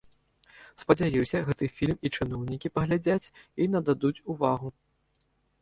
[0.81, 3.31] Спадзяюся, гэты фільм і чыноўнікі паглядзяць,
[3.67, 4.77] і нададуць увагу.